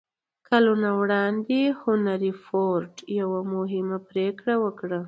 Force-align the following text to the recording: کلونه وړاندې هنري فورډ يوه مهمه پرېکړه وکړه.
کلونه 0.49 0.89
وړاندې 1.01 1.59
هنري 1.81 2.33
فورډ 2.43 2.93
يوه 3.21 3.39
مهمه 3.53 3.97
پرېکړه 4.09 4.53
وکړه. 4.63 4.99